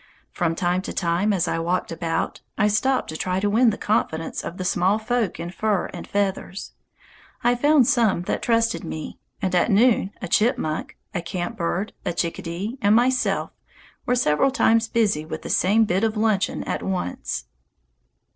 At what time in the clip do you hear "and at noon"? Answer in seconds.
9.43-10.09